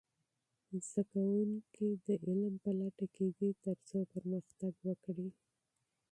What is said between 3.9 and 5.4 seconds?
پرمختګ وکړي.